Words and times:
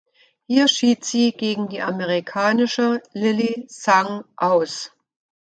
Hier 0.47 0.67
schied 0.67 1.05
sie 1.05 1.31
gegen 1.31 1.67
die 1.69 1.83
amerikanische 1.83 3.03
Lily 3.13 3.67
Zhang 3.67 4.23
aus. 4.35 4.89